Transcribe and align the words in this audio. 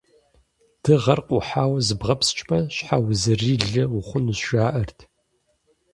Дыгъэр 0.83 1.19
къухьауэ 1.27 1.79
зыбгъэпскӀмэ, 1.85 2.59
щхьэузырилэ 2.75 3.83
ухъунущ, 3.97 4.41
жаӀэрт. 4.49 4.99